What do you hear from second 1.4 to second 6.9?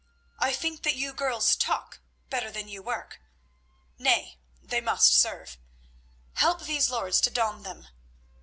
talk better than you work. Nay, they must serve. Help these